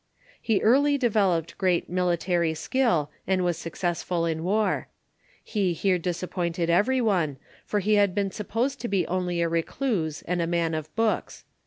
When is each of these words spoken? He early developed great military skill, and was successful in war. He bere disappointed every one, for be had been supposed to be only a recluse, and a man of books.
He 0.41 0.59
early 0.63 0.97
developed 0.97 1.59
great 1.59 1.87
military 1.87 2.55
skill, 2.55 3.11
and 3.27 3.43
was 3.43 3.55
successful 3.55 4.25
in 4.25 4.43
war. 4.43 4.87
He 5.43 5.75
bere 5.83 5.99
disappointed 5.99 6.71
every 6.71 7.01
one, 7.01 7.37
for 7.67 7.79
be 7.81 7.93
had 7.93 8.15
been 8.15 8.31
supposed 8.31 8.81
to 8.81 8.87
be 8.87 9.05
only 9.05 9.41
a 9.41 9.47
recluse, 9.47 10.23
and 10.23 10.41
a 10.41 10.47
man 10.47 10.73
of 10.73 10.89
books. 10.95 11.45